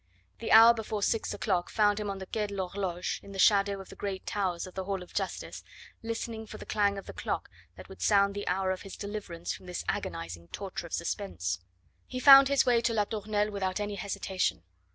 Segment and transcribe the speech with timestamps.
[0.39, 3.79] The hour before six o'clock found him on the Quai de l'Horloge in the shadow
[3.79, 5.63] of the great towers of the Hall of Justice,
[6.01, 9.53] listening for the clang of the clock that would sound the hour of his deliverance
[9.53, 11.59] from this agonising torture of suspense.
[12.07, 14.63] He found his way to La Tournelle without any hesitation.